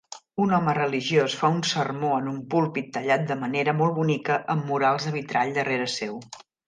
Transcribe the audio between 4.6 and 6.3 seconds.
murals de vitrall darrere seu.